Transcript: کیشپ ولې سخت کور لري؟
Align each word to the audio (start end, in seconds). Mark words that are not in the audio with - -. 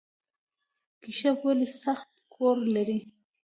کیشپ 1.01 1.37
ولې 1.45 1.67
سخت 1.83 2.09
کور 2.33 2.57
لري؟ 2.75 2.99